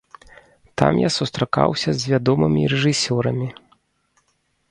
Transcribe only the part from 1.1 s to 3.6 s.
сустракаўся з вядомымі рэжысёрамі.